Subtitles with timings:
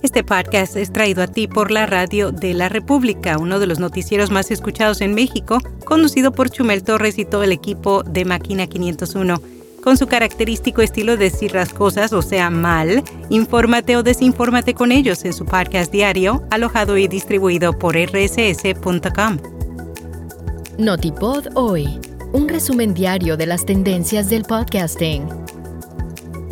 [0.00, 3.80] Este podcast es traído a ti por la Radio de la República, uno de los
[3.80, 8.68] noticieros más escuchados en México, conducido por Chumel Torres y todo el equipo de Máquina
[8.68, 9.42] 501.
[9.82, 14.92] Con su característico estilo de decir las cosas, o sea, mal, infórmate o desinfórmate con
[14.92, 19.38] ellos en su podcast diario, alojado y distribuido por rss.com.
[20.78, 21.98] Notipod hoy,
[22.32, 25.26] un resumen diario de las tendencias del podcasting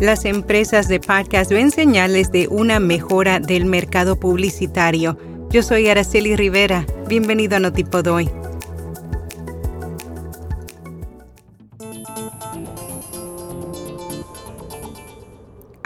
[0.01, 5.19] las empresas de podcast ven señales de una mejora del mercado publicitario.
[5.51, 6.85] Yo soy Araceli Rivera.
[7.09, 8.31] Bienvenido a Notipod hoy.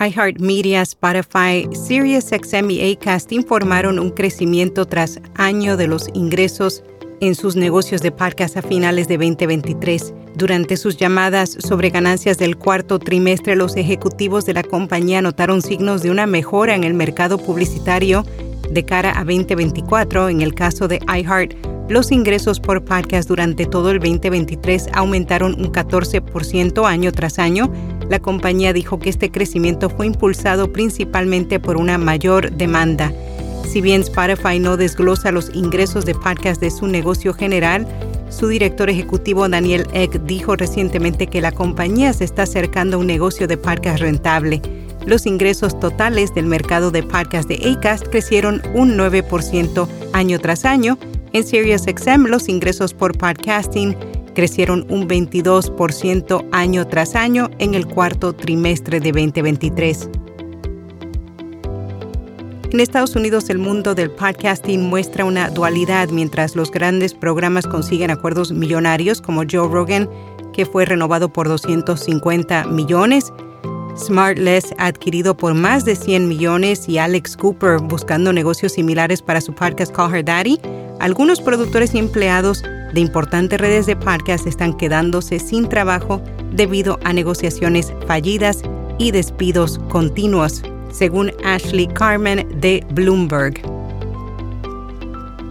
[0.01, 6.83] iHeartMedia, Spotify, SiriusXM y Acast informaron un crecimiento tras año de los ingresos
[7.21, 10.15] en sus negocios de podcast a finales de 2023.
[10.35, 16.03] Durante sus llamadas sobre ganancias del cuarto trimestre, los ejecutivos de la compañía notaron signos
[16.03, 18.25] de una mejora en el mercado publicitario
[18.71, 20.29] de cara a 2024.
[20.31, 21.55] En el caso de iHeart,
[21.91, 27.71] los ingresos por podcast durante todo el 2023 aumentaron un 14% año tras año.
[28.09, 33.13] La compañía dijo que este crecimiento fue impulsado principalmente por una mayor demanda.
[33.65, 37.87] Si bien Spotify no desglosa los ingresos de podcast de su negocio general,
[38.31, 43.07] su director ejecutivo Daniel Eck dijo recientemente que la compañía se está acercando a un
[43.07, 44.61] negocio de podcast rentable.
[45.07, 50.99] Los ingresos totales del mercado de podcast de Acast crecieron un 9% año tras año.
[51.33, 53.97] En SiriusXM los ingresos por podcasting
[54.35, 60.09] crecieron un 22% año tras año en el cuarto trimestre de 2023.
[62.73, 68.13] En Estados Unidos el mundo del podcasting muestra una dualidad mientras los grandes programas consiguen
[68.13, 70.09] acuerdos millonarios como Joe Rogan,
[70.53, 73.33] que fue renovado por 250 millones,
[73.97, 79.53] Smartless adquirido por más de 100 millones y Alex Cooper buscando negocios similares para su
[79.53, 80.61] podcast Call Her Daddy,
[81.01, 82.63] algunos productores y empleados
[82.95, 88.63] de importantes redes de podcast están quedándose sin trabajo debido a negociaciones fallidas
[88.97, 93.61] y despidos continuos según Ashley Carmen de Bloomberg.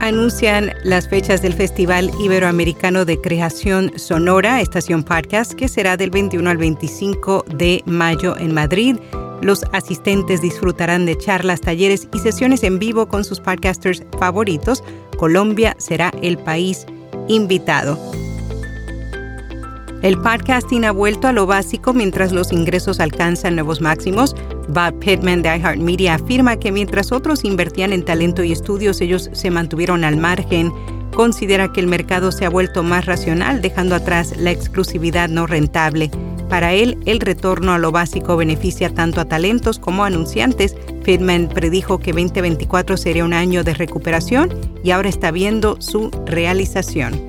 [0.02, 6.50] Anuncian las fechas del Festival Iberoamericano de Creación Sonora, Estación Podcast, que será del 21
[6.50, 8.96] al 25 de mayo en Madrid.
[9.42, 14.84] Los asistentes disfrutarán de charlas, talleres y sesiones en vivo con sus podcasters favoritos.
[15.18, 16.86] Colombia será el país
[17.28, 17.98] invitado.
[20.02, 24.34] El podcasting ha vuelto a lo básico mientras los ingresos alcanzan nuevos máximos.
[24.70, 29.52] Bob Pittman de iHeartMedia afirma que mientras otros invertían en talento y estudios, ellos se
[29.52, 30.72] mantuvieron al margen.
[31.14, 36.10] Considera que el mercado se ha vuelto más racional, dejando atrás la exclusividad no rentable.
[36.48, 40.78] Para él, el retorno a lo básico beneficia tanto a talentos como a anunciantes.
[41.04, 44.50] Pittman predijo que 2024 sería un año de recuperación
[44.82, 47.29] y ahora está viendo su realización.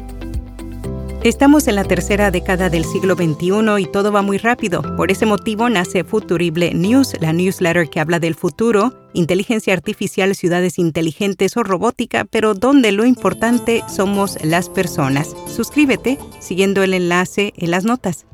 [1.23, 4.81] Estamos en la tercera década del siglo XXI y todo va muy rápido.
[4.97, 10.79] Por ese motivo nace Futurible News, la newsletter que habla del futuro, inteligencia artificial, ciudades
[10.79, 15.37] inteligentes o robótica, pero donde lo importante somos las personas.
[15.47, 18.25] Suscríbete siguiendo el enlace en las notas.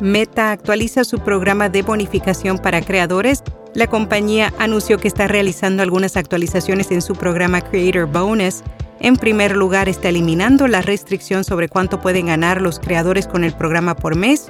[0.00, 3.42] Meta actualiza su programa de bonificación para creadores.
[3.74, 8.62] La compañía anunció que está realizando algunas actualizaciones en su programa Creator Bonus
[9.00, 13.52] en primer lugar, está eliminando la restricción sobre cuánto pueden ganar los creadores con el
[13.52, 14.46] programa por mes.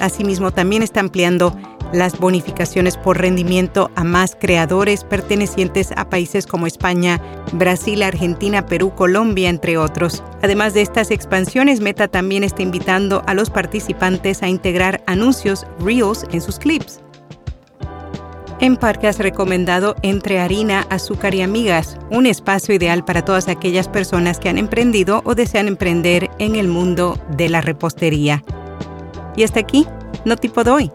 [0.00, 1.56] Asimismo, también está ampliando
[1.92, 7.20] las bonificaciones por rendimiento a más creadores pertenecientes a países como España,
[7.52, 10.22] Brasil, Argentina, Perú, Colombia, entre otros.
[10.42, 16.26] Además de estas expansiones, Meta también está invitando a los participantes a integrar anuncios Reels
[16.32, 17.03] en sus clips.
[18.60, 23.88] En Parque has recomendado Entre Harina, Azúcar y Amigas, un espacio ideal para todas aquellas
[23.88, 28.44] personas que han emprendido o desean emprender en el mundo de la repostería.
[29.36, 29.86] Y hasta aquí,
[30.24, 30.90] no tipo doy.